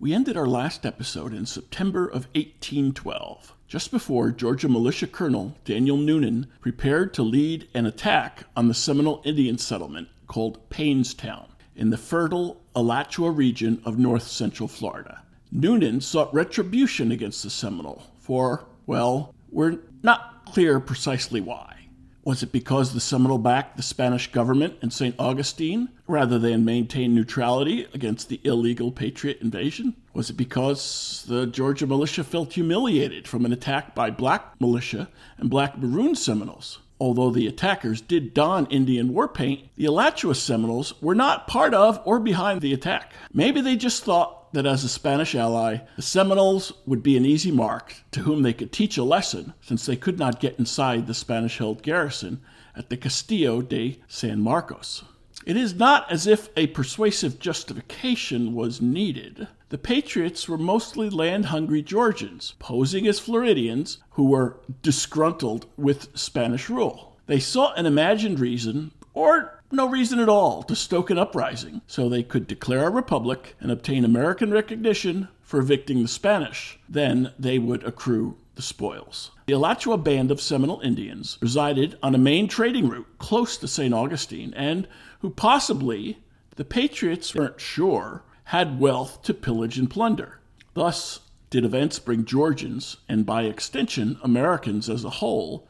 [0.00, 5.98] We ended our last episode in September of 1812, just before Georgia militia colonel Daniel
[5.98, 11.96] Newnan prepared to lead an attack on the Seminole Indian settlement called Paynestown in the
[11.96, 15.24] fertile Alachua region of north central Florida.
[15.52, 21.77] Newnan sought retribution against the Seminole for, well, we're not clear precisely why.
[22.28, 25.14] Was it because the Seminole backed the Spanish government and St.
[25.18, 29.96] Augustine rather than maintain neutrality against the illegal Patriot invasion?
[30.12, 35.48] Was it because the Georgia militia felt humiliated from an attack by black militia and
[35.48, 36.80] black maroon Seminoles?
[37.00, 41.98] Although the attackers did don Indian war paint, the Alachua Seminoles were not part of
[42.04, 43.10] or behind the attack.
[43.32, 47.50] Maybe they just thought that as a Spanish ally, the Seminoles would be an easy
[47.50, 51.14] mark to whom they could teach a lesson, since they could not get inside the
[51.14, 52.40] Spanish held garrison
[52.76, 55.04] at the Castillo de San Marcos.
[55.46, 59.48] It is not as if a persuasive justification was needed.
[59.70, 66.68] The Patriots were mostly land hungry Georgians, posing as Floridians who were disgruntled with Spanish
[66.68, 67.16] rule.
[67.26, 72.08] They sought an imagined reason, or no reason at all to stoke an uprising so
[72.08, 76.78] they could declare a republic and obtain American recognition for evicting the Spanish.
[76.88, 79.30] Then they would accrue the spoils.
[79.46, 83.94] The Alachua band of Seminole Indians resided on a main trading route close to St.
[83.94, 84.88] Augustine and
[85.20, 86.18] who possibly,
[86.56, 90.40] the Patriots weren't sure, had wealth to pillage and plunder.
[90.74, 91.20] Thus,
[91.50, 95.66] did events bring Georgians, and by extension Americans as a whole,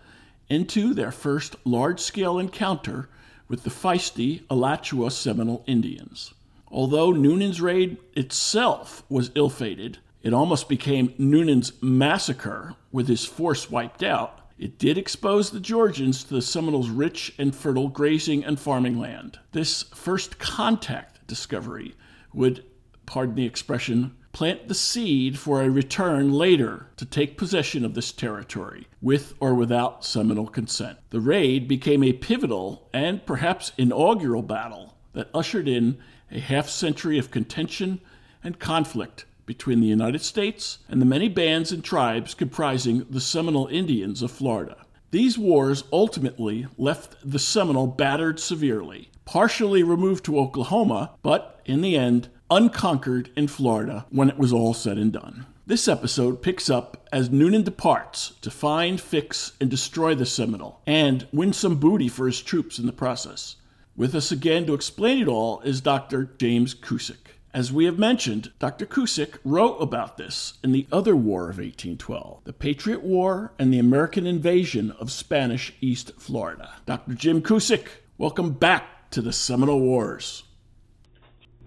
[0.49, 3.09] into their first large scale encounter
[3.49, 6.35] with the feisty Alachua Seminole Indians.
[6.69, 13.71] Although Newnan's raid itself was ill fated, it almost became Newnan's massacre with his force
[13.71, 14.41] wiped out.
[14.59, 19.39] It did expose the Georgians to the Seminoles' rich and fertile grazing and farming land.
[19.53, 21.95] This first contact discovery
[22.35, 22.65] would,
[23.07, 28.13] pardon the expression, plant the seed for a return later to take possession of this
[28.13, 30.97] territory, with or without Seminole consent.
[31.11, 35.99] The raid became a pivotal and perhaps inaugural battle that ushered in
[36.31, 38.01] a half century of contention
[38.45, 43.67] and conflict between the United States and the many bands and tribes comprising the Seminole
[43.67, 44.77] Indians of Florida.
[45.11, 51.97] These wars ultimately left the Seminole battered severely, partially removed to Oklahoma, but in the
[51.97, 55.47] end, unconquered in Florida when it was all said and done.
[55.67, 61.27] This episode picks up as Newnan departs to find, fix, and destroy the Seminole, and
[61.31, 63.57] win some booty for his troops in the process.
[63.95, 66.31] With us again to explain it all is Dr.
[66.39, 67.35] James Cusick.
[67.53, 68.87] As we have mentioned, Dr.
[68.87, 73.79] Cusick wrote about this in the other War of 1812, the Patriot War and the
[73.79, 76.77] American invasion of Spanish East Florida.
[76.87, 77.15] Dr.
[77.15, 80.45] Jim Cusick, welcome back to the Seminole Wars.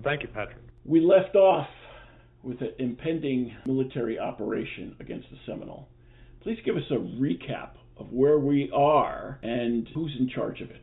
[0.02, 0.58] Thank you, Patrick.
[0.86, 1.68] We left off
[2.44, 5.88] with an impending military operation against the Seminole.
[6.42, 10.82] Please give us a recap of where we are and who's in charge of it.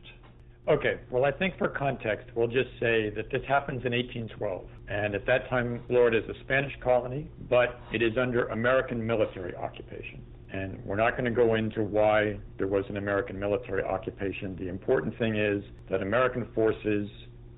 [0.69, 4.65] Okay, well, I think for context, we'll just say that this happens in 1812.
[4.87, 9.53] And at that time, Florida is a Spanish colony, but it is under American military
[9.55, 10.21] occupation.
[10.53, 14.55] And we're not going to go into why there was an American military occupation.
[14.55, 17.09] The important thing is that American forces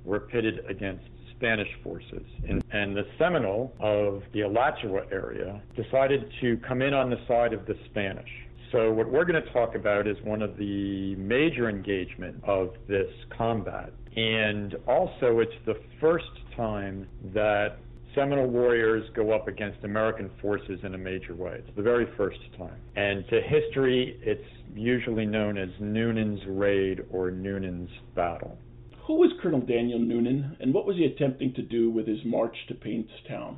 [0.03, 1.05] were pitted against
[1.41, 2.25] Spanish forces.
[2.47, 7.51] And, and the Seminole of the Alachua area decided to come in on the side
[7.53, 8.29] of the Spanish.
[8.71, 13.09] So what we're going to talk about is one of the major engagement of this
[13.35, 13.91] combat.
[14.15, 17.77] And also it's the first time that
[18.13, 21.55] Seminole warriors go up against American forces in a major way.
[21.55, 22.77] It's the very first time.
[22.95, 28.57] And to history, it's usually known as Newnan's Raid or Newnan's Battle.
[29.07, 32.55] Who was Colonel Daniel Newnan, and what was he attempting to do with his march
[32.67, 33.57] to Paynestown?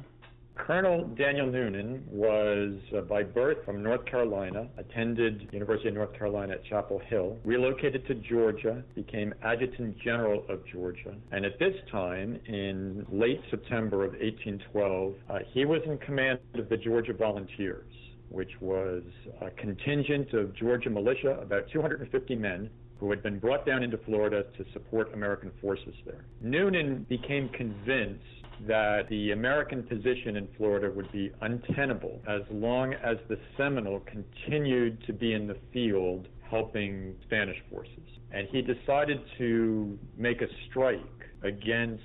[0.56, 6.14] Colonel Daniel Newnan was uh, by birth from North Carolina, attended the University of North
[6.14, 11.76] Carolina at Chapel Hill, relocated to Georgia, became Adjutant General of Georgia, and at this
[11.92, 17.92] time, in late September of 1812, uh, he was in command of the Georgia Volunteers
[18.34, 19.04] which was
[19.42, 22.68] a contingent of Georgia militia, about 250 men,
[23.04, 26.24] who had been brought down into Florida to support American forces there.
[26.42, 28.24] Newnan became convinced
[28.66, 35.04] that the American position in Florida would be untenable as long as the Seminole continued
[35.06, 38.08] to be in the field helping Spanish forces.
[38.32, 41.02] And he decided to make a strike
[41.44, 42.04] against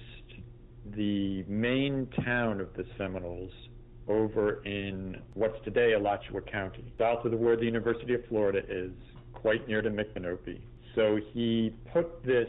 [0.97, 3.53] the main town of the Seminoles
[4.09, 8.91] over in what's today Alachua County, south of where the University of Florida is,
[9.33, 10.61] quite near to Micanopy.
[10.95, 12.49] So he put this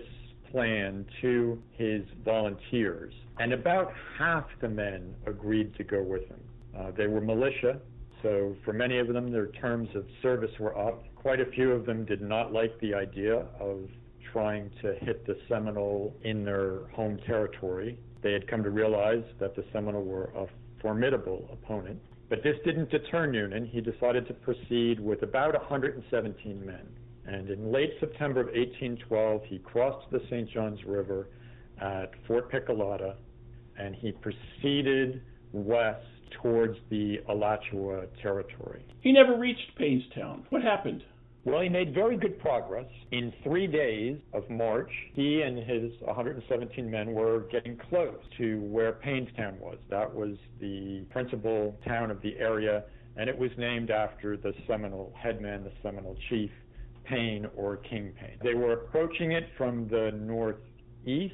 [0.51, 6.39] plan to his volunteers, and about half the men agreed to go with him.
[6.77, 7.80] Uh, they were militia,
[8.21, 11.03] so for many of them, their terms of service were up.
[11.15, 13.88] Quite a few of them did not like the idea of
[14.33, 17.97] trying to hit the Seminole in their home territory.
[18.21, 20.47] They had come to realize that the Seminole were a
[20.81, 22.00] formidable opponent.
[22.30, 23.69] But this didn't deter Newnan.
[23.69, 26.88] He decided to proceed with about 117 men.
[27.31, 30.50] And in late September of 1812, he crossed the St.
[30.50, 31.28] Johns River
[31.80, 33.16] at Fort Picolata
[33.78, 35.22] and he proceeded
[35.54, 36.06] west
[36.42, 38.84] towards the Alachua territory.
[39.02, 40.44] He never reached Paynestown.
[40.50, 41.04] What happened?
[41.46, 42.88] Well, he made very good progress.
[43.12, 48.94] In three days of March, he and his 117 men were getting close to where
[48.94, 49.78] Paynestown was.
[49.90, 52.84] That was the principal town of the area,
[53.16, 56.52] and it was named after the Seminole headman, the Seminole chief,
[57.09, 58.38] Payne or King Payne.
[58.44, 61.33] They were approaching it from the northeast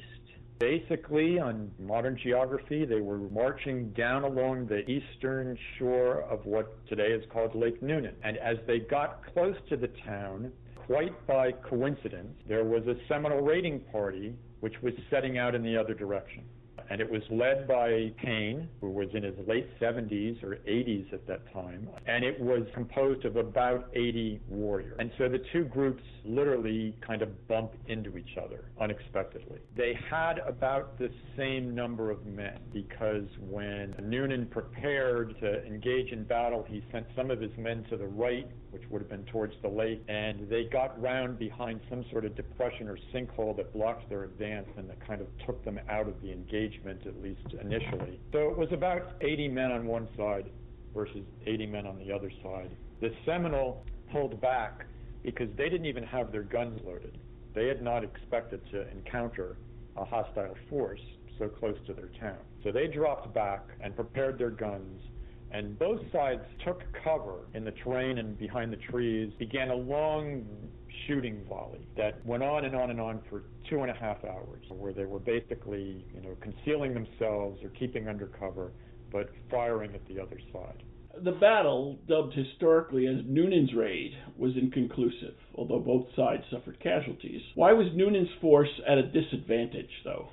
[0.58, 7.08] Basically, on modern geography, they were marching down along the eastern shore of what today
[7.08, 8.14] is called Lake Newnan.
[8.22, 10.50] And as they got close to the town,
[10.86, 15.76] quite by coincidence, there was a Seminole raiding party which was setting out in the
[15.76, 16.42] other direction
[16.90, 21.26] and it was led by Payne, who was in his late 70s or 80s at
[21.26, 24.96] that time, and it was composed of about 80 warriors.
[24.98, 29.58] And so the two groups literally kind of bump into each other unexpectedly.
[29.76, 36.24] They had about the same number of men because when Newnan prepared to engage in
[36.24, 39.54] battle, he sent some of his men to the right, which would have been towards
[39.62, 44.08] the lake, and they got round behind some sort of depression or sinkhole that blocked
[44.08, 48.20] their advance and that kind of took them out of the engagement, at least initially.
[48.32, 50.50] So it was about 80 men on one side
[50.94, 52.70] versus 80 men on the other side.
[53.00, 54.86] The Seminole pulled back
[55.22, 57.18] because they didn't even have their guns loaded.
[57.54, 59.56] They had not expected to encounter
[59.96, 61.00] a hostile force
[61.38, 62.38] so close to their town.
[62.62, 65.02] So they dropped back and prepared their guns,
[65.50, 70.44] and both sides took cover in the terrain and behind the trees, began a long
[71.06, 74.62] shooting volley that went on and on and on for two and a half hours,
[74.70, 78.72] where they were basically, you know, concealing themselves or keeping under cover,
[79.12, 80.82] but firing at the other side.
[81.24, 87.40] The battle, dubbed historically as Newnan's Raid, was inconclusive, although both sides suffered casualties.
[87.54, 90.28] Why was Newnan's force at a disadvantage, though?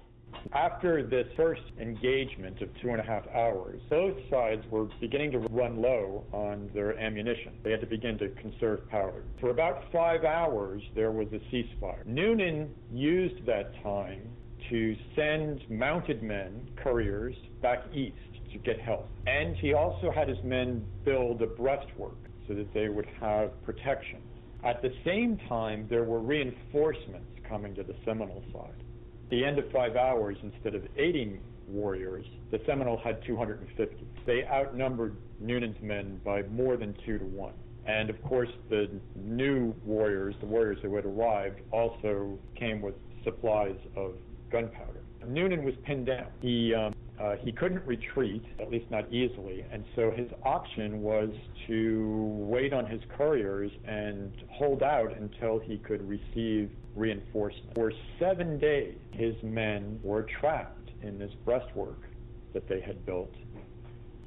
[0.53, 5.39] After this first engagement of two and a half hours, both sides were beginning to
[5.39, 7.53] run low on their ammunition.
[7.63, 9.23] They had to begin to conserve powder.
[9.39, 12.05] For about five hours, there was a ceasefire.
[12.07, 14.29] Newnan used that time
[14.69, 18.15] to send mounted men, couriers, back east
[18.51, 19.09] to get help.
[19.27, 22.17] And he also had his men build a breastwork
[22.47, 24.21] so that they would have protection.
[24.63, 28.83] At the same time, there were reinforcements coming to the Seminole side.
[29.29, 34.07] The end of five hours, instead of 80 warriors, the Seminole had 250.
[34.25, 37.53] They outnumbered Newnan's men by more than two to one.
[37.85, 43.75] And of course, the new warriors, the warriors who had arrived, also came with supplies
[43.95, 44.13] of
[44.51, 45.01] gunpowder.
[45.25, 46.27] Newnan was pinned down.
[46.41, 51.29] He um, uh, he couldn't retreat, at least not easily, and so his option was
[51.67, 57.75] to wait on his couriers and hold out until he could receive reinforcement.
[57.75, 61.99] For seven days, his men were trapped in this breastwork
[62.53, 63.33] that they had built,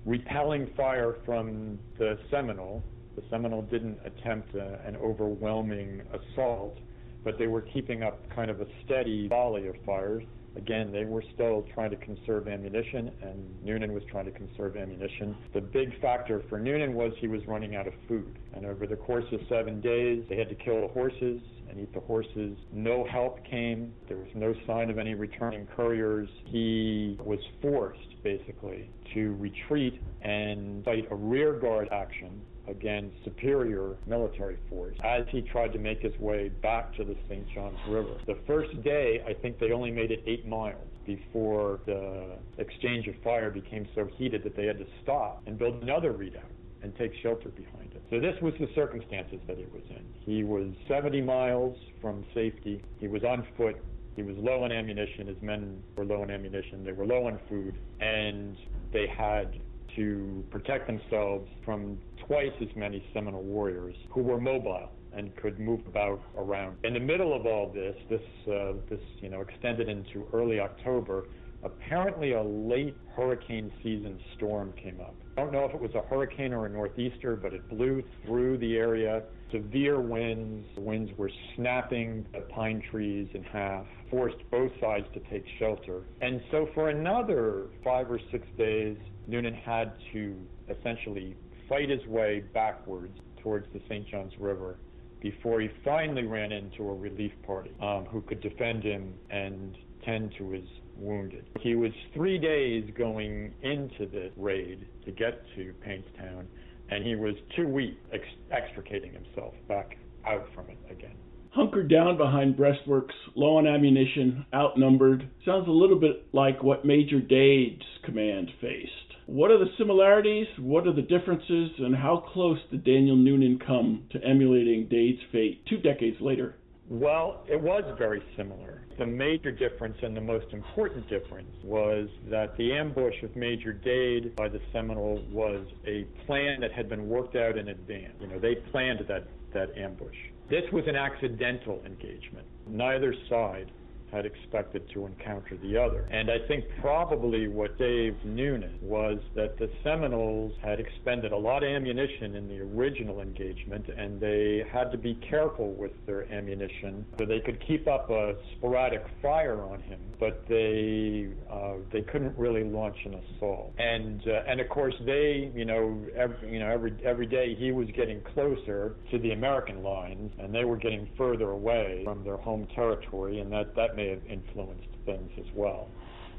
[0.04, 2.84] repelling fire from the Seminole.
[3.16, 6.78] The Seminole didn't attempt a, uh, an overwhelming assault,
[7.24, 10.22] but they were keeping up kind of a steady volley of fires
[10.56, 15.36] Again, they were still trying to conserve ammunition, and Newnan was trying to conserve ammunition.
[15.52, 18.38] The big factor for Newnan was he was running out of food.
[18.54, 21.92] And over the course of seven days, they had to kill the horses and eat
[21.92, 22.56] the horses.
[22.72, 23.92] No help came.
[24.08, 26.28] There was no sign of any returning couriers.
[26.46, 34.96] He was forced, basically, to retreat and fight a rearguard action against superior military force
[35.04, 37.46] as he tried to make his way back to the St.
[37.54, 38.16] Johns River.
[38.26, 43.14] The first day, I think they only made it eight miles before the exchange of
[43.22, 46.44] fire became so heated that they had to stop and build another redoubt
[46.82, 48.02] and take shelter behind it.
[48.10, 50.04] So this was the circumstances that he was in.
[50.20, 52.82] He was 70 miles from safety.
[53.00, 53.76] He was on foot
[54.16, 55.26] He was low on ammunition.
[55.26, 56.84] His men were low on ammunition.
[56.84, 58.56] They were low on food, and
[58.92, 59.54] they had
[59.96, 65.80] to protect themselves from twice as many Seminole warriors who were mobile and could move
[65.86, 66.76] about around.
[66.84, 68.20] In the middle of all this, this
[68.52, 71.26] uh, this you know extended into early October.
[71.64, 75.14] Apparently, a late hurricane season storm came up.
[75.36, 78.58] I don't know if it was a hurricane or a northeaster, but it blew through
[78.58, 79.22] the area.
[79.50, 80.66] Severe winds.
[80.74, 86.02] The winds were snapping the pine trees in half, forced both sides to take shelter.
[86.20, 88.96] And so, for another five or six days,
[89.28, 90.36] Newnan had to
[90.68, 91.36] essentially
[91.68, 94.06] fight his way backwards towards the St.
[94.08, 94.78] Johns River
[95.20, 100.32] before he finally ran into a relief party um, who could defend him and tend
[100.38, 100.64] to his
[100.96, 101.44] wounded.
[101.60, 106.46] He was three days going into the raid to get to Paynestown,
[106.90, 111.16] and he was two weeks ex- extricating himself back out from it again.
[111.50, 115.28] Hunkered down behind breastworks, low on ammunition, outnumbered.
[115.44, 119.05] Sounds a little bit like what Major Dade's command faced.
[119.26, 120.46] What are the similarities?
[120.58, 121.70] What are the differences?
[121.78, 126.54] And how close did Daniel Newnan come to emulating Dade's fate two decades later?
[126.88, 128.82] Well, it was very similar.
[128.98, 134.36] The major difference and the most important difference was that the ambush of Major Dade
[134.36, 138.14] by the Seminole was a plan that had been worked out in advance.
[138.20, 140.16] You know, they planned that, that ambush.
[140.48, 142.46] This was an accidental engagement.
[142.68, 143.72] Neither side
[144.16, 146.08] had expected to encounter the other.
[146.10, 151.62] And I think probably what Dave Newnan was that the Seminoles had expended a lot
[151.62, 157.04] of ammunition in the original engagement, and they had to be careful with their ammunition
[157.18, 162.36] so they could keep up a sporadic fire on him, but they uh, they couldn't
[162.38, 163.74] really launch an assault.
[163.78, 167.70] And uh, and of course they, you know, every you know every every day he
[167.72, 172.36] was getting closer to the American lines, and they were getting further away from their
[172.36, 175.88] home territory, and that that may have influenced things as well.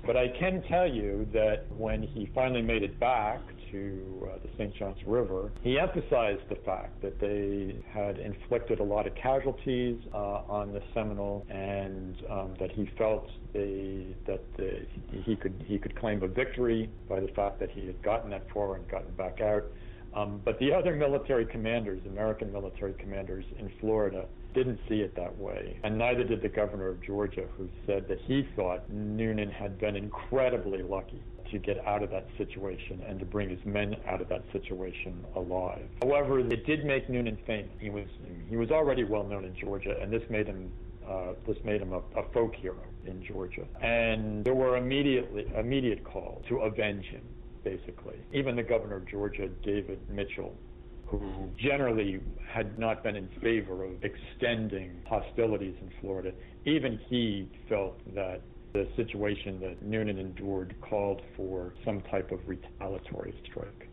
[0.06, 4.50] But I can tell you that when he finally made it back to uh, the
[4.58, 4.74] St.
[4.76, 10.44] Johns River, he emphasized the fact that they had inflicted a lot of casualties uh,
[10.48, 14.86] on the Seminole, and um, that he felt they, that the,
[15.26, 18.46] he could he could claim a victory by the fact that he had gotten that
[18.54, 19.64] far and gotten back out.
[20.18, 25.38] Um, but the other military commanders, American military commanders in Florida, didn't see it that
[25.38, 25.80] way.
[25.84, 29.96] And neither did the governor of Georgia, who said that he thought Newnan had been
[29.96, 31.22] incredibly lucky
[31.52, 35.24] to get out of that situation and to bring his men out of that situation
[35.36, 35.88] alive.
[36.02, 37.72] However, it did make Newnan famous.
[37.80, 38.08] He was
[38.50, 40.72] he was already well known in Georgia, and this made him
[41.08, 43.66] uh, this made him a, a folk hero in Georgia.
[43.82, 47.22] And there were immediately immediate calls to avenge him
[47.68, 48.18] basically.
[48.34, 50.56] Even the governor of Georgia, David Mitchell,
[51.06, 52.20] who generally
[52.50, 56.32] had not been in favor of extending hostilities in Florida,
[56.66, 58.42] even he felt that
[58.74, 63.90] the situation that Newnan endured called for some type of retaliatory strike.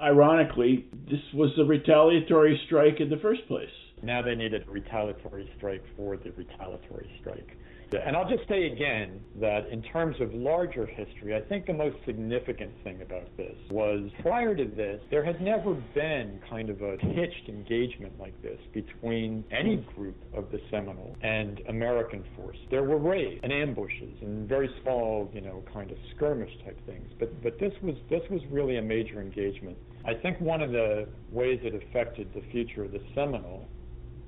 [0.00, 3.68] Ironically, this was a retaliatory strike in the first place.
[4.02, 7.56] Now they needed a retaliatory strike for the retaliatory strike.
[7.92, 11.96] And I'll just say again that in terms of larger history, I think the most
[12.06, 16.96] significant thing about this was prior to this, there had never been kind of a
[16.98, 22.58] pitched engagement like this between any group of the Seminole and American force.
[22.70, 27.10] There were raids and ambushes and very small, you know, kind of skirmish type things.
[27.18, 29.76] But but this was this was really a major engagement.
[30.04, 33.66] I think one of the ways it affected the future of the Seminole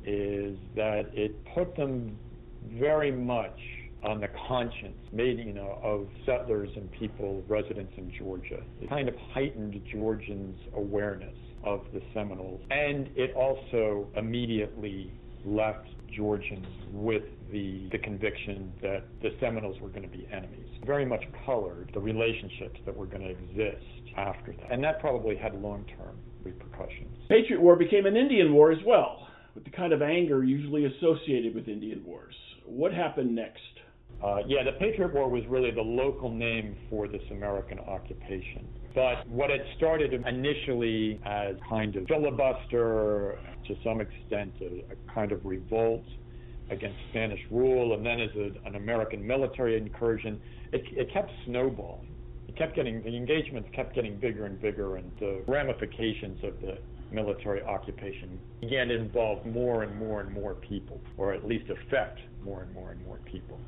[0.04, 2.18] is that it put them
[2.78, 3.58] very much
[4.04, 8.60] on the conscience, made you know, of settlers and people, residents in Georgia.
[8.80, 15.12] It kind of heightened Georgians' awareness of the Seminoles, and it also immediately
[15.44, 20.68] left Georgians with the, the conviction that the Seminoles were going to be enemies.
[20.84, 24.72] Very much colored the relationships that were going to exist after that.
[24.72, 27.16] And that probably had long term repercussions.
[27.28, 31.54] Patriot War became an Indian War as well, with the kind of anger usually associated
[31.54, 32.34] with Indian wars.
[32.64, 33.60] What happened next?
[34.22, 38.68] Uh, yeah, the Patriot War was really the local name for this American occupation.
[38.94, 45.32] But what had started initially as kind of filibuster, to some extent, a, a kind
[45.32, 46.04] of revolt
[46.70, 50.40] against Spanish rule, and then as a, an American military incursion,
[50.72, 52.11] it, it kept snowballing.
[52.52, 56.76] It kept getting the engagements kept getting bigger and bigger, and the ramifications of the
[57.10, 62.20] military occupation began to involve more and more and more people, or at least affect
[62.44, 63.58] more and more and more people.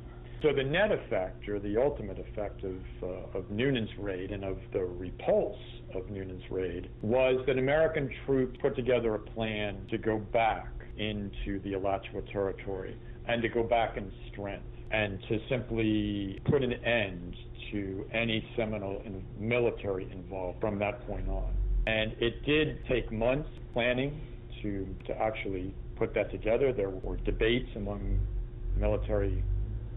[0.43, 4.59] So the net effect, or the ultimate effect of, uh, of Newnan's raid and of
[4.71, 5.57] the repulse
[5.95, 11.59] of Newnan's raid, was that American troops put together a plan to go back into
[11.61, 12.95] the Alachua territory
[13.27, 17.35] and to go back in strength and to simply put an end
[17.71, 19.01] to any Seminole
[19.39, 21.53] military involved from that point on.
[21.87, 24.19] And it did take months planning
[24.61, 26.73] to, to actually put that together.
[26.73, 28.19] There were debates among
[28.75, 29.43] military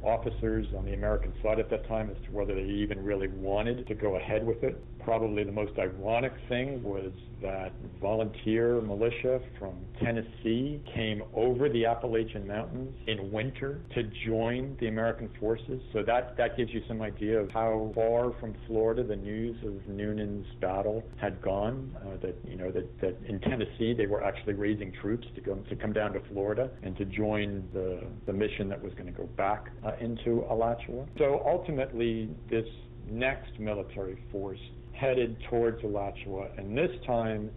[0.03, 3.87] officers on the American side at that time as to whether they even really wanted
[3.87, 4.81] to go ahead with it.
[5.05, 12.47] Probably the most ironic thing was that volunteer militia from Tennessee came over the Appalachian
[12.47, 15.81] Mountains in winter to join the American forces.
[15.93, 19.89] So that, that gives you some idea of how far from Florida the news of
[19.89, 21.97] Newnan's battle had gone.
[21.99, 25.55] Uh, that you know that, that in Tennessee they were actually raising troops to go
[25.55, 29.13] to come down to Florida and to join the the mission that was going to
[29.13, 31.07] go back uh, into Alachua.
[31.19, 32.67] So ultimately, this
[33.11, 34.61] next military force
[34.93, 37.51] headed towards Alachua, and this time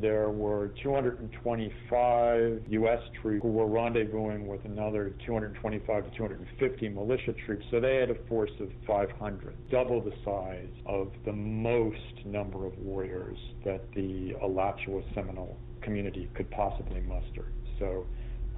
[0.00, 2.98] there were 225 U.S.
[3.20, 7.64] troops who were rendezvousing with another 225 to 250 militia troops.
[7.70, 12.76] So they had a force of 500, double the size of the most number of
[12.78, 17.46] warriors that the Alachua Seminole community could possibly muster.
[17.78, 18.06] So,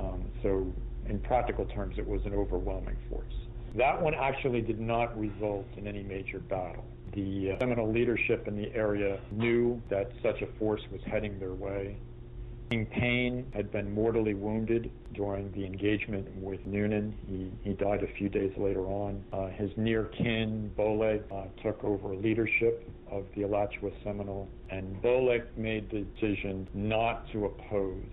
[0.01, 0.73] um, so
[1.09, 3.35] in practical terms, it was an overwhelming force.
[3.77, 6.85] That one actually did not result in any major battle.
[7.15, 11.55] The uh, Seminole leadership in the area knew that such a force was heading their
[11.55, 11.97] way.
[12.71, 17.15] King Payne had been mortally wounded during the engagement with Newnan.
[17.27, 19.25] He, he died a few days later on.
[19.33, 25.45] Uh, his near kin, Boleg, uh, took over leadership of the Alachua Seminole, and Boleg
[25.57, 28.05] made the decision not to oppose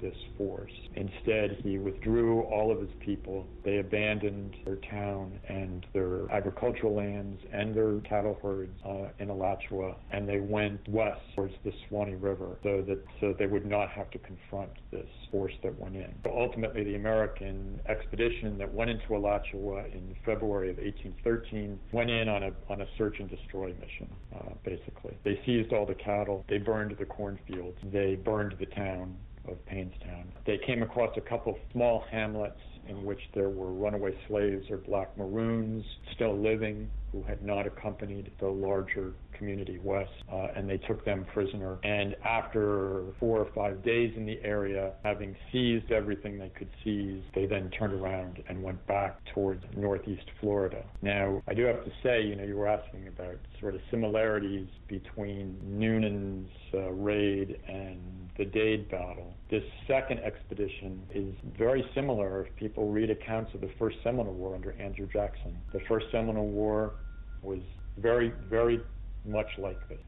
[0.00, 0.72] this force.
[0.94, 3.46] Instead, he withdrew all of his people.
[3.64, 9.96] They abandoned their town and their agricultural lands and their cattle herds uh, in Alachua,
[10.12, 14.10] and they went west towards the Suwannee River so that so they would not have
[14.10, 16.12] to confront this force that went in.
[16.26, 22.44] Ultimately, the American expedition that went into Alachua in February of 1813 went in on
[22.44, 24.08] a on a search and destroy mission.
[24.34, 29.16] Uh, basically, they seized all the cattle, they burned the cornfields, they burned the town
[29.48, 30.26] of Paynestown.
[30.46, 35.16] They came across a couple small hamlets in which there were runaway slaves or black
[35.16, 41.04] maroons still living who had not accompanied the larger community west, uh, and they took
[41.04, 41.78] them prisoner.
[41.84, 47.22] And after four or five days in the area, having seized everything they could seize,
[47.34, 50.84] they then turned around and went back towards northeast Florida.
[51.02, 54.68] Now, I do have to say, you know, you were asking about sort of similarities
[54.88, 58.00] between Newnan's uh, raid and
[58.36, 59.34] the Dade battle.
[59.50, 64.54] This second expedition is very similar if people read accounts of the First Seminole War
[64.54, 65.56] under Andrew Jackson.
[65.72, 66.94] The First Seminole War
[67.42, 67.60] was
[67.98, 68.80] very, very
[69.24, 69.98] much like this.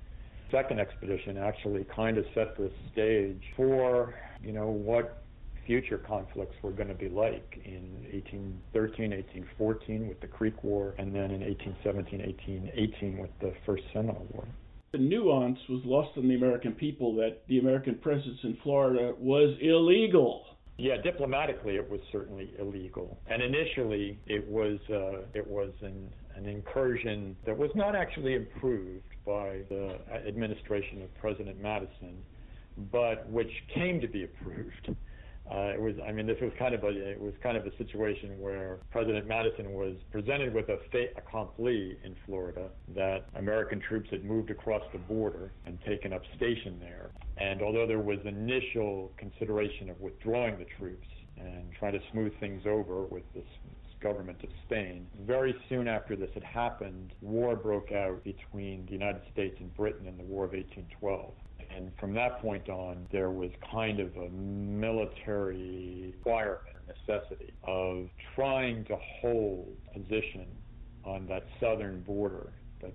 [0.51, 5.23] Second expedition actually kind of set the stage for, you know, what
[5.67, 11.15] future conflicts were going to be like in 1813, 1814 with the Creek War, and
[11.15, 14.45] then in 1817, 1818 with the First Seminole War.
[14.93, 19.57] The nuance was lost on the American people that the American presence in Florida was
[19.61, 20.45] illegal.
[20.79, 26.47] Yeah, diplomatically, it was certainly illegal, and initially, it was uh, it was an an
[26.47, 32.23] incursion that was not actually approved by the administration of President Madison,
[32.93, 34.95] but which came to be approved
[35.51, 37.77] uh, it was, I mean, this was kind of a, it was kind of a
[37.77, 44.09] situation where President Madison was presented with a fait accompli in Florida that American troops
[44.11, 47.11] had moved across the border and taken up station there.
[47.39, 51.07] And although there was initial consideration of withdrawing the troops
[51.39, 53.45] and trying to smooth things over with this
[54.01, 55.07] government of Spain.
[55.27, 60.07] Very soon after this had happened, war broke out between the United States and Britain
[60.07, 61.33] in the War of 1812.
[61.77, 68.85] And from that point on, there was kind of a military requirement, necessity of trying
[68.87, 70.47] to hold position
[71.05, 72.93] on that southern border, that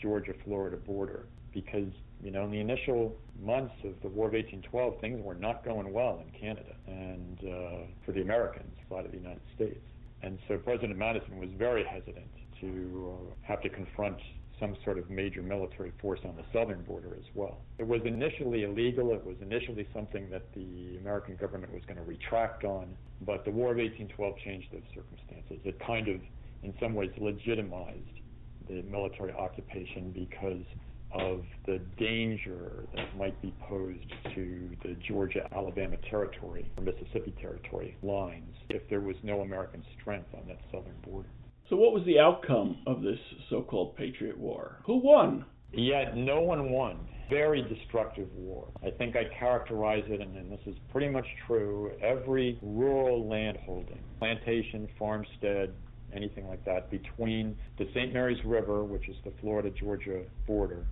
[0.00, 1.90] Georgia Florida border, because
[2.22, 5.92] you know, in the initial months of the War of 1812, things were not going
[5.92, 9.80] well in Canada and uh, for the Americans side of the United States.
[10.22, 12.26] And so President Madison was very hesitant
[12.60, 14.18] to uh, have to confront
[14.60, 17.58] some sort of major military force on the southern border as well.
[17.78, 19.12] It was initially illegal.
[19.12, 23.50] It was initially something that the American government was going to retract on, but the
[23.50, 25.58] War of 1812 changed those circumstances.
[25.64, 26.20] It kind of,
[26.62, 28.20] in some ways, legitimized
[28.68, 30.64] the military occupation because
[31.12, 37.96] of the danger that might be posed to the Georgia Alabama territory or Mississippi territory
[38.02, 41.28] lines if there was no American strength on that southern border.
[41.68, 43.18] So, what was the outcome of this
[43.50, 44.80] so called Patriot War?
[44.86, 45.44] Who won?
[45.70, 46.98] Yet, no one won.
[47.28, 48.68] Very destructive war.
[48.82, 54.00] I think I characterize it, and, and this is pretty much true, every rural landholding,
[54.18, 55.74] plantation, farmstead,
[56.14, 58.14] anything like that, between the St.
[58.14, 60.86] Mary's River, which is the Florida Georgia border,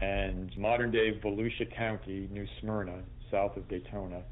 [0.00, 4.22] and modern day Volusia County, New Smyrna, south of Daytona,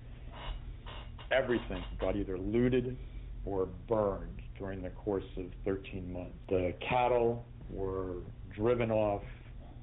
[1.31, 2.97] everything got either looted
[3.45, 6.35] or burned during the course of 13 months.
[6.49, 8.17] The cattle were
[8.55, 9.23] driven off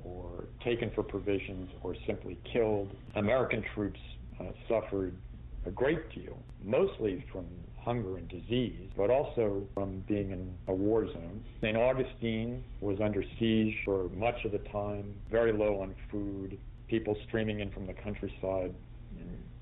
[0.03, 2.89] or taken for provisions or simply killed.
[3.15, 3.99] American troops
[4.39, 5.15] uh, suffered
[5.65, 7.45] a great deal, mostly from
[7.83, 11.43] hunger and disease, but also from being in a war zone.
[11.61, 11.75] St.
[11.75, 17.59] Augustine was under siege for much of the time, very low on food, people streaming
[17.59, 18.73] in from the countryside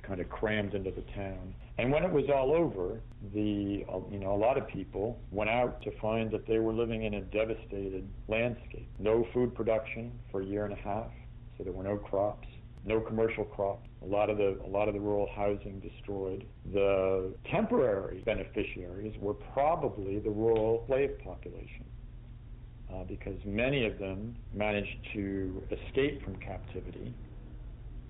[0.08, 1.54] kind of crammed into the town.
[1.78, 3.02] And when it was all over,
[3.34, 7.04] the you know a lot of people went out to find that they were living
[7.04, 8.90] in a devastated landscape.
[9.00, 11.12] No food production for a year and a half,
[11.58, 12.48] so there were no crops,
[12.86, 13.88] no commercial crops.
[14.02, 16.46] A lot of the a lot of the rural housing destroyed.
[16.74, 21.86] The temporary beneficiaries were probably the rural slave population.
[22.90, 27.14] Uh, because many of them managed to escape from captivity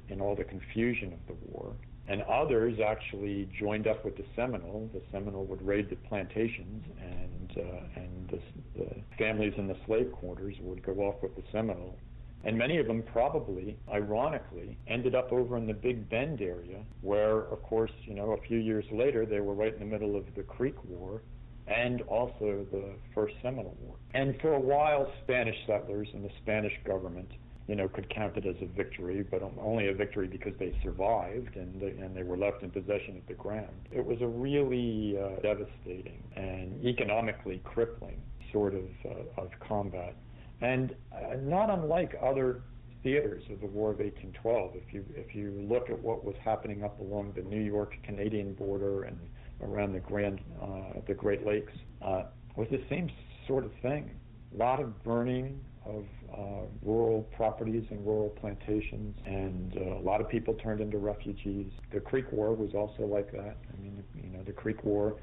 [0.10, 1.76] in all the confusion of the war
[2.08, 4.90] and others actually joined up with the Seminole.
[4.94, 10.12] The Seminole would raid the plantations, and uh, and the, the families in the slave
[10.12, 11.98] quarters would go off with the Seminole.
[12.44, 17.40] And many of them probably, ironically, ended up over in the Big Bend area, where,
[17.40, 20.24] of course, you know, a few years later, they were right in the middle of
[20.36, 21.22] the Creek War
[21.68, 23.96] and also the First Seminole War.
[24.14, 27.30] And for a while, Spanish settlers and the Spanish government
[27.68, 31.56] you know, could count it as a victory, but only a victory because they survived
[31.56, 33.90] and they, and they were left in possession of the ground.
[33.92, 38.22] It was a really uh, devastating and economically crippling
[38.54, 40.16] sort of uh, of combat,
[40.62, 42.62] and uh, not unlike other
[43.04, 44.72] theaters of the War of 1812.
[44.76, 48.54] If you if you look at what was happening up along the New York Canadian
[48.54, 49.20] border and
[49.62, 52.24] around the Grand uh, the Great Lakes, uh,
[52.56, 53.10] was the same
[53.46, 54.10] sort of thing.
[54.54, 60.22] A lot of burning, of uh, rural properties and rural plantations, and uh, a lot
[60.22, 61.72] of people turned into refugees.
[61.94, 63.58] The Creek War was also like that.
[63.74, 65.16] I mean, you know, the Creek War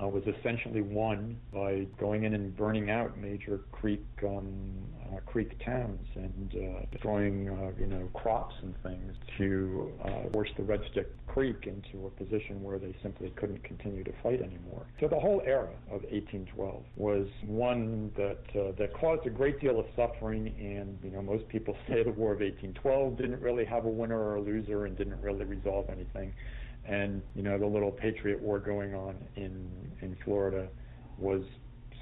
[0.00, 4.72] uh, was essentially won by going in and burning out major creek um,
[5.12, 10.50] uh, creek towns and uh, destroying uh, you know crops and things to uh, force
[10.56, 14.86] the Red Stick Creek into a position where they simply couldn't continue to fight anymore.
[15.00, 19.80] So the whole era of 1812 was one that uh, that caused a great deal
[19.80, 23.84] of suffering, and you know most people say the War of 1812 didn't really have
[23.84, 26.32] a winner or a loser and didn't really resolve anything
[26.88, 29.70] and you know the little patriot war going on in
[30.00, 30.68] in Florida
[31.18, 31.42] was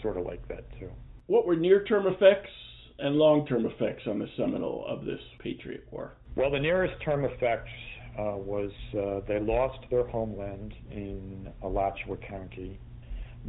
[0.02, 0.90] sort of like that too.
[1.26, 2.50] What were near-term effects
[2.98, 6.12] and long-term effects on the Seminole of this patriot war?
[6.36, 7.70] Well, the nearest term effects
[8.18, 12.78] uh, was uh, they lost their homeland in Alachua County,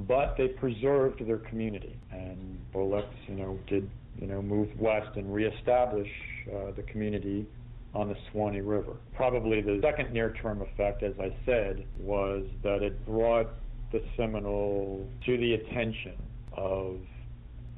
[0.07, 1.99] but they preserved their community.
[2.11, 6.09] And Bowlegs, you know, did you know move west and reestablish
[6.47, 7.45] uh, the community
[7.93, 8.93] on the Suwannee River.
[9.15, 13.49] Probably the second near term effect, as I said, was that it brought
[13.91, 16.15] the Seminole to the attention
[16.55, 16.99] of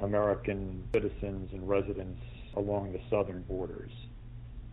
[0.01, 2.21] American citizens and residents
[2.55, 3.91] along the southern borders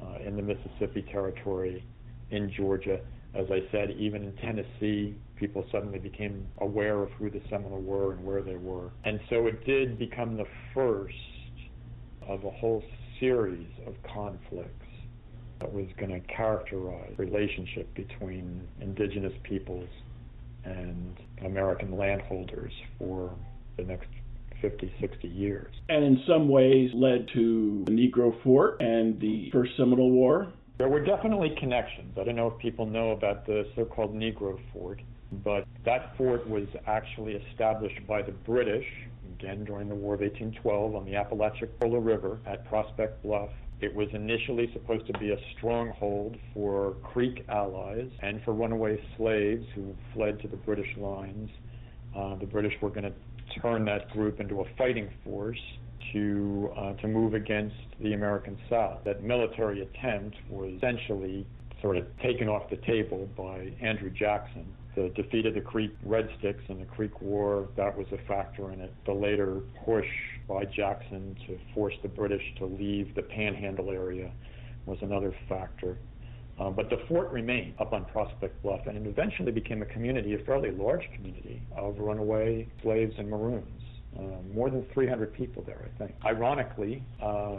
[0.00, 1.84] uh, in the Mississippi Territory,
[2.30, 3.00] in Georgia.
[3.34, 8.12] As I said, even in Tennessee, people suddenly became aware of who the Seminole were
[8.12, 8.90] and where they were.
[9.04, 11.14] And so it did become the first
[12.26, 12.82] of a whole
[13.20, 14.85] series of conflicts
[15.60, 19.88] that was going to characterize relationship between indigenous peoples
[20.64, 23.34] and American landholders for
[23.76, 24.08] the next
[24.60, 25.74] 50, 60 years.
[25.88, 30.48] And in some ways led to the Negro Fort and the First Seminole War?
[30.78, 32.16] There were definitely connections.
[32.20, 35.00] I don't know if people know about the so called Negro Fort,
[35.44, 38.86] but that fort was actually established by the British,
[39.38, 44.08] again during the War of 1812, on the Apalachicola River at Prospect Bluff it was
[44.12, 50.40] initially supposed to be a stronghold for Creek allies and for runaway slaves who fled
[50.40, 51.50] to the British lines.
[52.16, 53.12] Uh, the British were going to
[53.60, 55.60] turn that group into a fighting force
[56.12, 59.00] to uh, to move against the American South.
[59.04, 61.46] That military attempt was essentially
[61.86, 64.66] sort of taken off the table by Andrew Jackson.
[64.96, 68.72] The defeat of the Creek Red Sticks in the Creek War, that was a factor
[68.72, 68.92] in it.
[69.04, 70.08] The later push
[70.48, 74.32] by Jackson to force the British to leave the Panhandle area
[74.84, 75.96] was another factor.
[76.58, 80.34] Uh, but the fort remained up on Prospect Bluff, and it eventually became a community,
[80.34, 83.82] a fairly large community of runaway slaves and Maroons.
[84.18, 84.22] Uh,
[84.52, 86.16] more than 300 people there, I think.
[86.24, 87.58] Ironically, uh,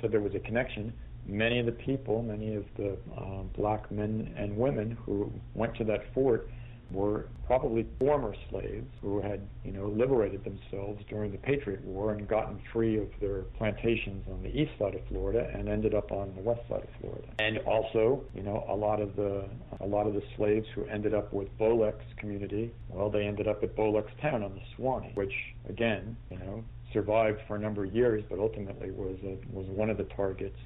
[0.00, 0.92] so there was a connection.
[1.26, 5.84] Many of the people, many of the uh, black men and women who went to
[5.84, 6.48] that fort
[6.90, 12.28] were probably former slaves who had, you know, liberated themselves during the Patriot War and
[12.28, 16.32] gotten free of their plantations on the east side of Florida and ended up on
[16.36, 17.26] the west side of Florida.
[17.38, 19.48] And also, you know, a lot of the
[19.80, 23.62] a lot of the slaves who ended up with Bowlegs community, well, they ended up
[23.62, 25.34] at Bowlegs town on the Suwannee, which
[25.68, 29.90] again, you know, survived for a number of years, but ultimately was a, was one
[29.90, 30.58] of the targets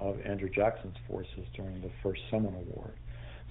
[0.00, 2.90] of Andrew Jackson's forces during the first Seminole War.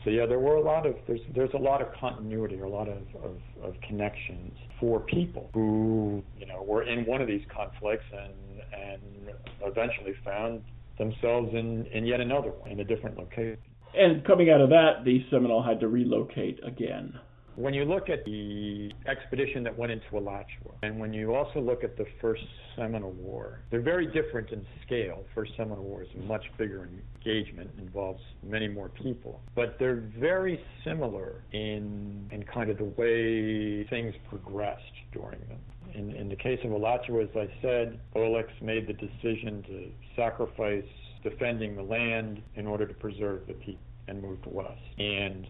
[0.04, 2.70] So yeah, there were a lot of there's there's a lot of continuity, or a
[2.70, 7.44] lot of, of, of connections for people who you know were in one of these
[7.54, 10.62] conflicts and and eventually found
[10.98, 13.58] themselves in in yet another one in a different location.
[13.94, 17.20] And coming out of that, the Seminole had to relocate again.
[17.60, 21.84] When you look at the expedition that went into Alachua, and when you also look
[21.84, 22.43] at the First
[22.78, 25.26] Seminole War, they're very different in scale.
[25.36, 30.58] First Seminole War is a much bigger engagement, involves many more people, but they're very
[30.86, 35.60] similar in in kind of the way things progressed during them.
[35.93, 40.86] In, in the case of Alachua, as I said, Bowlegs made the decision to sacrifice
[41.24, 44.80] defending the land in order to preserve the people and moved west.
[44.98, 45.45] And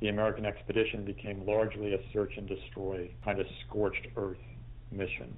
[0.00, 4.38] the American expedition became largely a search and destroy, kind of scorched earth
[4.90, 5.34] mission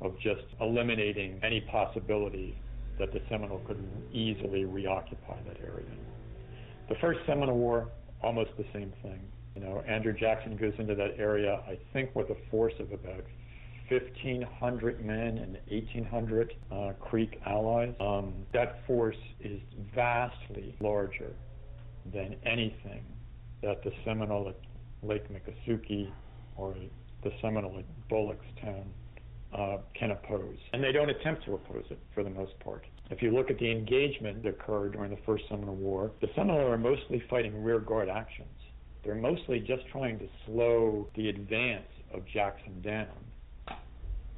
[0.00, 2.56] of just eliminating any possibility
[2.98, 5.86] that the Seminole could easily reoccupy that area.
[6.88, 7.88] The first Seminole War,
[8.22, 9.20] almost the same thing.
[9.54, 13.24] You know, Andrew Jackson goes into that area, I think, with a force of about
[13.88, 17.94] 1,500 men and 1,800 uh, Creek allies.
[18.00, 19.60] Um, that force is
[19.94, 21.32] vastly larger
[22.12, 23.04] than anything
[23.64, 24.56] that the Seminole at
[25.02, 26.10] Lake Miccosukee
[26.56, 26.74] or
[27.22, 28.84] the Seminole at Town
[29.56, 30.56] uh, can oppose.
[30.72, 32.84] And they don't attempt to oppose it for the most part.
[33.10, 36.70] If you look at the engagement that occurred during the First Seminole War, the Seminole
[36.70, 38.48] are mostly fighting rear guard actions.
[39.04, 43.08] They're mostly just trying to slow the advance of Jackson down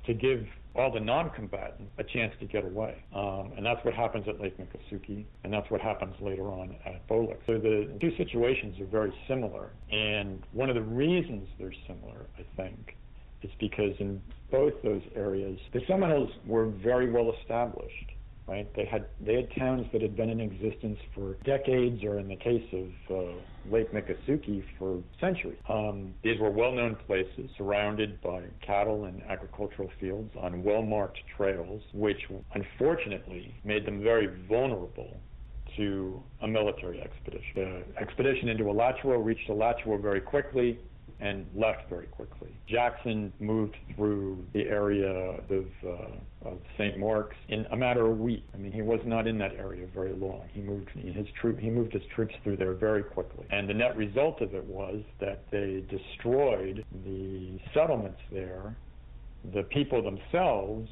[0.07, 3.03] to give all the non-combatants a chance to get away.
[3.15, 7.07] Um, and that's what happens at Lake Miccosukee, and that's what happens later on at
[7.09, 7.39] Bowlegs.
[7.47, 9.71] So the two situations are very similar.
[9.91, 12.97] And one of the reasons they're similar, I think,
[13.43, 18.13] is because in both those areas, the Seminoles were very well established
[18.47, 18.69] right?
[18.75, 22.37] They had they had towns that had been in existence for decades, or in the
[22.37, 23.33] case of uh,
[23.71, 25.59] Lake Miccosukee, for centuries.
[25.69, 32.21] Um, these were well-known places surrounded by cattle and agricultural fields on well-marked trails, which
[32.55, 35.17] unfortunately made them very vulnerable
[35.77, 37.53] to a military expedition.
[37.55, 40.79] The expedition into Alachua reached Alachua very quickly
[41.21, 42.55] and left very quickly.
[42.69, 46.99] Jackson moved through the area of, uh, of St.
[46.99, 48.47] Mark's in a matter of weeks.
[48.55, 50.43] I mean, he was not in that area very long.
[50.53, 53.47] He moved his troop he moved his troops through there very quickly.
[53.51, 58.77] And the net result of it was that they destroyed the settlements there.
[59.55, 60.91] The people themselves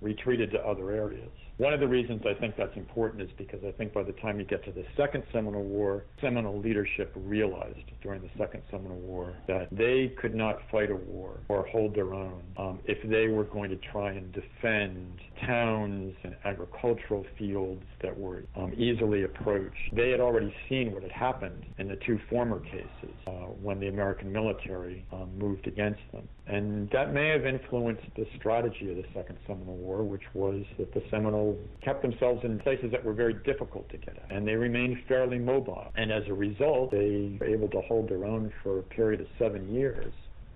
[0.00, 1.30] retreated to other areas.
[1.58, 4.38] One of the reasons I think that's important is because I think by the time
[4.38, 9.34] you get to the Second Seminole War, Seminole leadership realized during the Second Seminole War
[9.48, 13.42] that they could not fight a war or hold their own um, if they were
[13.42, 19.74] going to try and defend towns and agricultural fields that were um, easily approached.
[19.92, 23.88] They had already seen what had happened in the two former cases uh, when the
[23.88, 26.28] American military um, moved against them.
[26.46, 30.94] And that may have influenced the strategy of the Second Seminole War, which was that
[30.94, 31.47] the Seminole
[31.82, 35.38] kept themselves in places that were very difficult to get at, and they remained fairly
[35.38, 35.92] mobile.
[35.96, 39.26] And as a result, they were able to hold their own for a period of
[39.38, 40.12] seven years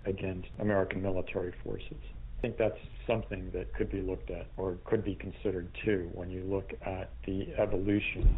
[0.07, 1.97] against American military forces.
[2.39, 6.31] I think that's something that could be looked at or could be considered too when
[6.31, 8.37] you look at the evolution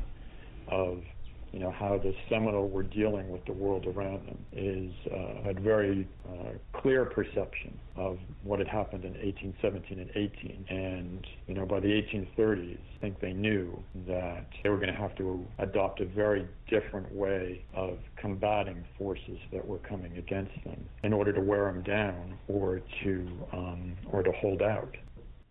[0.69, 1.03] of
[1.55, 5.61] you know, how the Seminole were dealing with the world around them is uh, had
[5.61, 10.65] very uh, clear perception of what had happened in 1817 and 18.
[10.69, 14.99] And, you know, by the 1830s, I think they knew that they were going to
[14.99, 20.85] have to adopt a very different way of combating forces that were coming against them
[21.05, 24.97] in order to wear them down or to, um, or to hold out.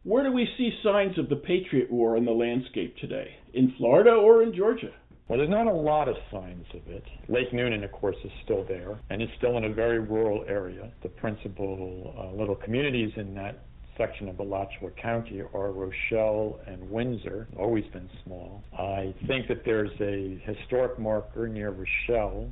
[0.04, 3.38] Where do we see signs of the Patriot War in the landscape today?
[3.54, 4.92] In Florida or in Georgia?
[5.28, 7.04] Well, there's not a lot of signs of it.
[7.30, 10.92] Lake Newnan, of course, is still there, and it's still in a very rural area.
[11.02, 13.64] The principal uh, little communities in that
[13.98, 18.64] section of Alachua County are Rochelle and Windsor, always been small.
[18.78, 22.50] I think that there's a historic marker near Rochelle,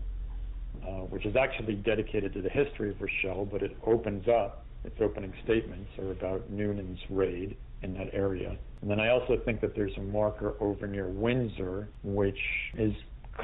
[0.87, 4.95] uh, which is actually dedicated to the history of Rochelle, but it opens up, its
[5.01, 8.57] opening statements are about Newnan's raid in that area.
[8.81, 12.39] And then I also think that there's a marker over near Windsor, which
[12.77, 12.93] is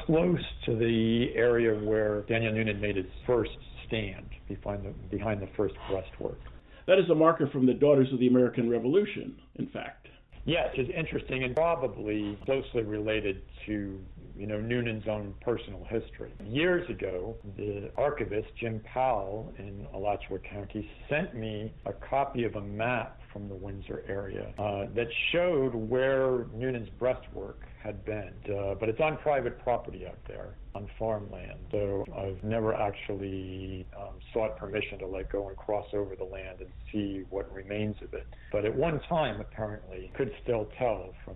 [0.06, 3.52] close to the area where Daniel Newnan made his first
[3.88, 6.40] stand behind the, behind the first breastwork.
[6.88, 10.08] That is a marker from the Daughters of the American Revolution, in fact.
[10.46, 14.00] Yes, it's interesting and probably closely related to
[14.38, 16.32] you know, Newnan's own personal history.
[16.46, 22.62] Years ago, the archivist, Jim Powell in Alachua County, sent me a copy of a
[22.62, 28.34] map from the Windsor area uh, that showed where Newnan's breastwork had been.
[28.50, 31.60] Uh, but it's on private property out there on farmland.
[31.72, 36.62] So I've never actually um, sought permission to like go and cross over the land
[36.62, 38.26] and see what remains of it.
[38.52, 41.36] But at one time, apparently, could still tell from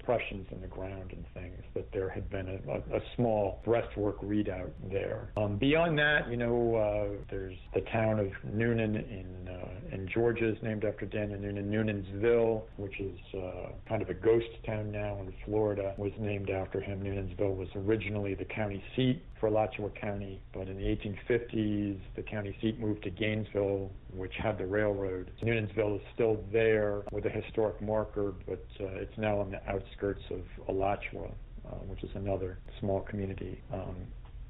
[0.00, 4.16] depressions in the ground and things that there had been a, a, a small breastwork
[4.22, 5.30] redoubt there.
[5.36, 10.48] Um, beyond that, you know, uh, there's the town of Newnan in uh, in Georgia
[10.48, 11.70] is named after Daniel Newnan.
[11.70, 16.80] Newnansville, which is uh, kind of a ghost town now in Florida, was named after
[16.80, 17.02] him.
[17.02, 22.54] Newnansville was originally the county seat for Alachua County, but in the 1850s, the county
[22.60, 25.30] seat moved to Gainesville, which had the railroad.
[25.42, 30.22] Newnansville is still there with a historic marker, but uh, it's now on the outskirts
[30.30, 31.30] of Alachua,
[31.66, 33.96] uh, which is another small community um,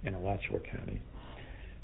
[0.03, 1.01] in Alachua County.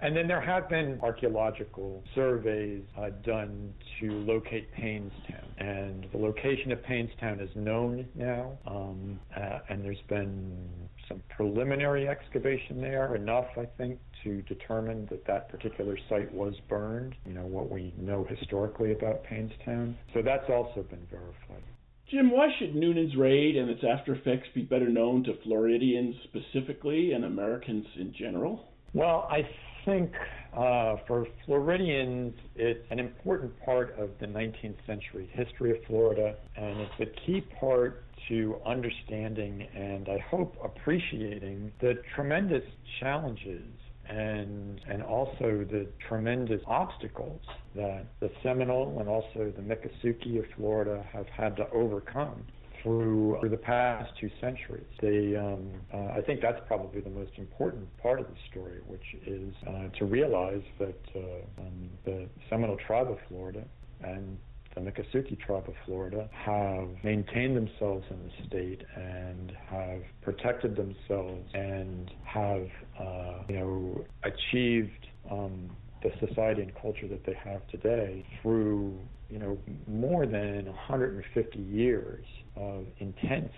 [0.00, 5.44] And then there have been archaeological surveys uh, done to locate Paynestown.
[5.58, 8.58] And the location of Paynestown is known now.
[8.66, 10.68] Um, uh, and there's been
[11.08, 17.14] some preliminary excavation there, enough, I think, to determine that that particular site was burned,
[17.24, 19.94] you know, what we know historically about Paynestown.
[20.12, 21.62] So that's also been verified.
[22.10, 27.12] Jim, why should Newnan's raid and its after effects be better known to Floridians specifically
[27.12, 28.68] and Americans in general?
[28.94, 29.48] Well, I
[29.86, 30.12] think
[30.52, 36.80] uh, for Floridians, it's an important part of the 19th century history of Florida, and
[36.80, 42.64] it's a key part to understanding and I hope appreciating the tremendous
[42.98, 43.62] challenges
[44.08, 47.40] and and also the tremendous obstacles
[47.74, 52.44] that the Seminole and also the Miccosukee of Florida have had to overcome
[52.86, 54.86] through, through the past two centuries.
[55.02, 59.02] They, um, uh, I think that's probably the most important part of the story, which
[59.26, 63.64] is uh, to realize that uh, um, the Seminole tribe of Florida
[64.04, 64.38] and
[64.74, 71.44] the Miccosukee tribe of Florida have maintained themselves in the state and have protected themselves
[71.54, 72.68] and have,
[73.00, 75.70] uh, you know, achieved um,
[76.02, 78.96] the society and culture that they have today through,
[79.30, 82.24] you know, more than 150 years
[82.56, 83.52] of intense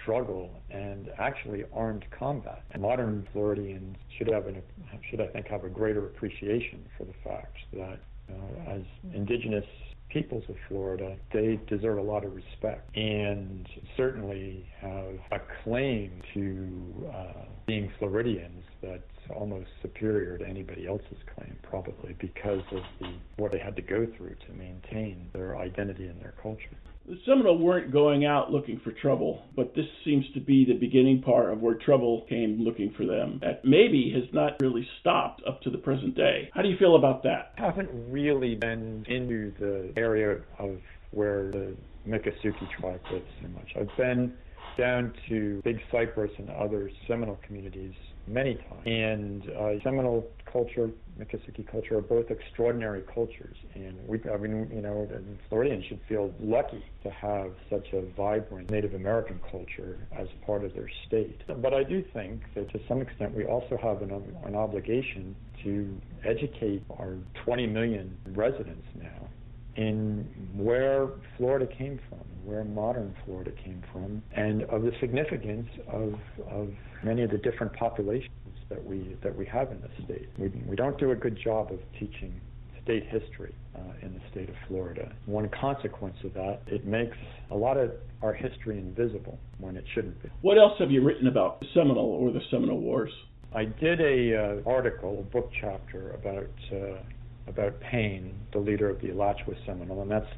[0.00, 2.62] struggle and actually armed combat.
[2.78, 4.62] Modern Floridians should have an,
[5.10, 7.98] should I think have a greater appreciation for the fact that
[8.30, 9.64] uh, as indigenous
[10.08, 17.08] peoples of Florida, they deserve a lot of respect and certainly have a claim to
[17.12, 23.52] uh, being Floridians that's almost superior to anybody else's claim, probably because of the what
[23.52, 26.76] they had to go through to maintain their identity and their culture.
[27.06, 31.20] The Seminole weren't going out looking for trouble, but this seems to be the beginning
[31.20, 33.40] part of where trouble came looking for them.
[33.42, 36.48] That maybe has not really stopped up to the present day.
[36.54, 37.52] How do you feel about that?
[37.58, 40.78] I haven't really been into the area of
[41.10, 41.76] where the
[42.08, 43.68] Miccosukee tribe lives so much.
[43.78, 44.32] I've been
[44.78, 47.94] down to Big Cypress and other Seminole communities
[48.26, 48.82] many times.
[48.86, 53.56] And uh, Seminole culture, Miccosukee culture are both extraordinary cultures.
[53.74, 55.08] And we, I mean, you know,
[55.48, 60.74] Floridians should feel lucky to have such a vibrant Native American culture as part of
[60.74, 61.40] their state.
[61.46, 64.10] But I do think that to some extent we also have an,
[64.44, 65.34] an obligation
[65.64, 69.28] to educate our 20 million residents now
[69.76, 76.14] in where Florida came from, where modern Florida came from, and of the significance of,
[76.50, 76.68] of
[77.02, 78.30] many of the different populations
[78.68, 80.28] that we that we have in the state.
[80.38, 82.40] We, we don't do a good job of teaching
[82.82, 85.12] state history uh, in the state of Florida.
[85.26, 87.16] One consequence of that, it makes
[87.50, 87.92] a lot of
[88.22, 90.28] our history invisible when it shouldn't be.
[90.42, 93.12] What else have you written about the Seminole or the Seminole Wars?
[93.54, 96.98] I did a uh, article, a book chapter about uh,
[97.46, 100.30] about Payne, the leader of the Alachua Seminole, and that's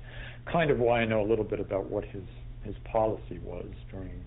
[0.51, 2.25] kind of why I know a little bit about what his
[2.65, 4.25] his policy was during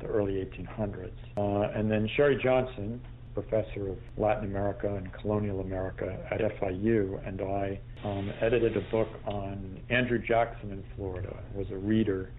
[0.00, 1.10] the early 1800s.
[1.36, 3.00] Uh, and then Sherry Johnson,
[3.34, 9.08] professor of Latin America and colonial America at FIU, and I um, edited a book
[9.26, 11.36] on Andrew Jackson in Florida.
[11.54, 12.30] was a reader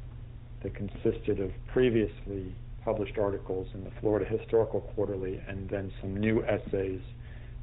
[0.63, 6.43] that consisted of previously published articles in the Florida Historical Quarterly and then some new
[6.43, 7.01] essays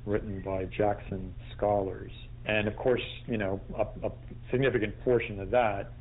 [0.07, 2.13] written by Jackson scholars.
[2.47, 4.13] And of course, you know, a, a
[4.51, 5.93] significant portion of that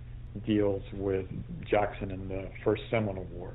[0.46, 1.26] deals with
[1.70, 3.54] Jackson in the First Seminole War.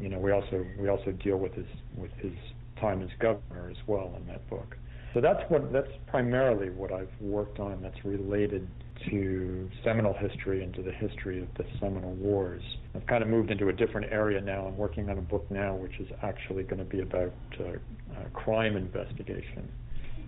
[0.00, 1.66] You know, we also we also deal with his
[1.96, 2.32] with his
[2.80, 4.76] time as governor as well in that book.
[5.14, 7.82] So that's what that's primarily what I've worked on.
[7.82, 8.68] That's related
[9.08, 12.62] to Seminole history and to the history of the Seminole Wars.
[12.94, 14.66] I've kind of moved into a different area now.
[14.66, 18.28] I'm working on a book now, which is actually going to be about uh, uh,
[18.34, 19.68] crime investigation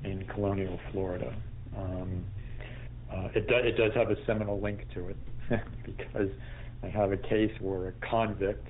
[0.05, 1.35] in colonial Florida.
[1.77, 2.25] Um,
[3.13, 5.17] uh, it, do, it does have a Seminole link to it
[5.85, 6.31] because
[6.83, 8.67] I have a case where a convict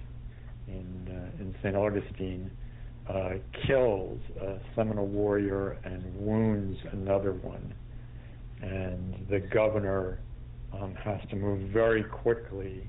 [0.69, 1.77] in uh, in St.
[1.77, 2.51] Augustine
[3.09, 3.31] uh,
[3.67, 7.75] kills a Seminole warrior and wounds another one,
[9.33, 10.19] the governor
[10.75, 12.87] um, has to move very quickly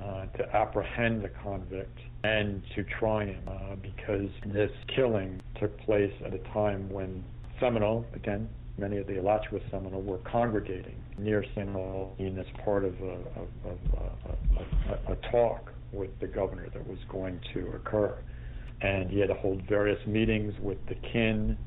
[0.00, 6.12] uh, to apprehend the convict and to try him uh, because this killing took place
[6.24, 7.24] at a time when
[7.58, 13.04] Seminole, again, many of the Alachua Seminole were congregating near Seminole as part of a,
[13.04, 18.16] of, of, a, a, a talk with the governor that was going to occur.
[18.82, 21.58] And he had to hold various meetings with the kin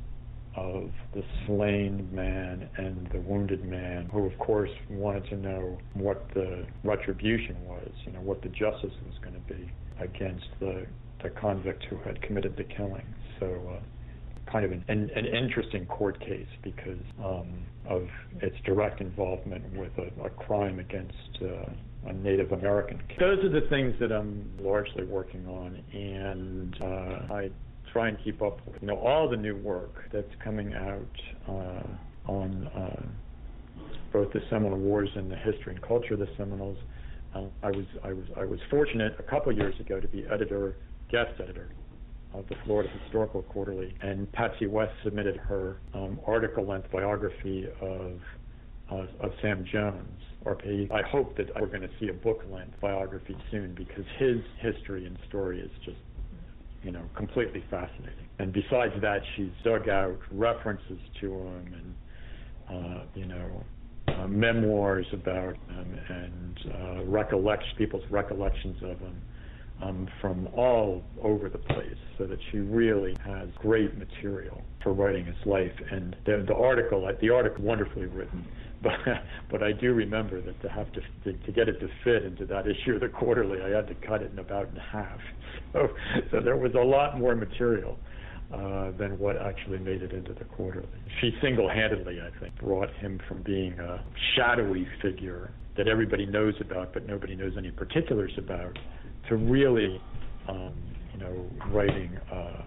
[0.55, 6.25] of the slain man and the wounded man, who of course wanted to know what
[6.33, 10.85] the retribution was, you know, what the justice was going to be against the,
[11.23, 13.05] the convict who had committed the killing.
[13.39, 18.07] So uh, kind of an, an, an interesting court case because um, of
[18.41, 23.01] its direct involvement with a, a crime against uh, a Native American.
[23.19, 27.49] Those are the things that I'm largely working on, and uh, I
[27.95, 31.15] try and keep up with you know all the new work that's coming out
[31.47, 33.01] uh, on uh,
[34.11, 36.77] both the Seminole Wars and the history and culture of the Seminoles.
[37.33, 40.25] Uh, I was I was I was fortunate a couple of years ago to be
[40.29, 40.75] editor
[41.09, 41.69] guest editor
[42.33, 48.19] of the Florida Historical Quarterly, and Patsy West submitted her um, article-length biography of
[48.91, 50.21] uh, of Sam Jones.
[50.43, 50.57] Or
[50.91, 55.17] I hope that we're going to see a book-length biography soon because his history and
[55.29, 55.97] story is just,
[56.85, 58.27] you know, completely fascinating.
[58.37, 61.95] And besides that, she's dug out references to him and,
[62.69, 63.63] uh, you know,
[64.07, 69.21] uh, memoirs about him and uh, recollections, people's recollections of him
[69.81, 75.25] um, from all over the place, so that she really has great material for writing
[75.25, 75.73] his life.
[75.91, 78.45] And the, the article, the article, wonderfully written.
[78.85, 78.99] But
[79.51, 82.45] but I do remember that to have to, to to get it to fit into
[82.45, 85.19] that issue of the quarterly, I had to cut it in about in half.
[85.73, 85.89] So
[86.31, 87.97] so there was a lot more material.
[88.53, 90.87] Uh, than what actually made it into the quarterly.
[91.19, 94.05] She single-handedly, I think, brought him from being a
[94.35, 98.77] shadowy figure that everybody knows about, but nobody knows any particulars about,
[99.29, 99.99] to really,
[100.47, 100.73] um,
[101.11, 102.61] you know, writing uh,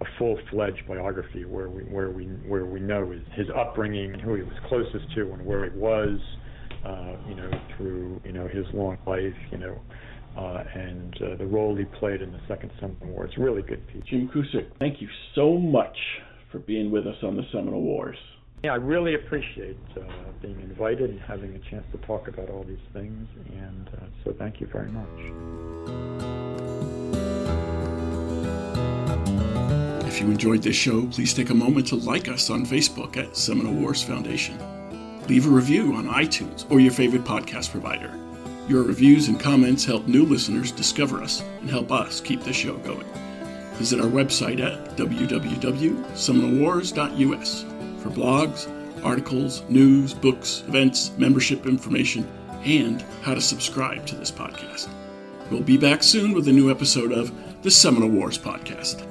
[0.00, 4.42] a full-fledged biography where we where we where we know his, his upbringing, who he
[4.42, 6.18] was closest to, and where he was,
[6.84, 9.78] uh, you know, through you know his long life, you know,
[10.36, 13.24] uh, and uh, the role he played in the Second Seminole War.
[13.24, 14.02] It's a really good piece.
[14.04, 15.96] Jim Cusick, thank you so much
[16.50, 18.18] for being with us on the Seminole Wars.
[18.62, 20.02] Yeah, I really appreciate uh,
[20.40, 24.34] being invited and having a chance to talk about all these things, and uh, so
[24.38, 27.23] thank you very much.
[30.14, 33.36] If you enjoyed this show, please take a moment to like us on Facebook at
[33.36, 34.56] Seminole Wars Foundation.
[35.26, 38.16] Leave a review on iTunes or your favorite podcast provider.
[38.68, 42.76] Your reviews and comments help new listeners discover us and help us keep the show
[42.76, 43.04] going.
[43.72, 47.62] Visit our website at www.seminolewars.us
[48.00, 52.24] for blogs, articles, news, books, events, membership information,
[52.62, 54.88] and how to subscribe to this podcast.
[55.50, 57.32] We'll be back soon with a new episode of
[57.64, 59.04] the Seminole Wars Podcast.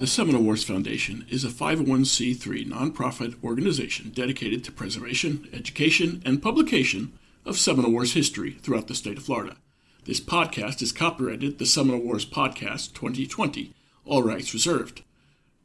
[0.00, 7.12] The Seminole Wars Foundation is a 501c3 nonprofit organization dedicated to preservation, education, and publication
[7.44, 9.58] of Seminole Wars history throughout the state of Florida.
[10.06, 13.74] This podcast is copyrighted the Seminole Wars Podcast 2020,
[14.06, 15.02] all rights reserved.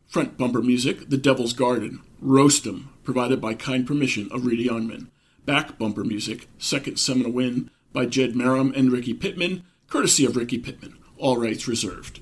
[0.05, 5.07] Front bumper music, The Devil's Garden, Roast 'em, provided by kind permission of Reedy Youngman.
[5.45, 10.57] Back bumper music, Second Seminole Win, by Jed Merrim and Ricky Pittman, courtesy of Ricky
[10.57, 10.97] Pittman.
[11.17, 12.19] All rights reserved.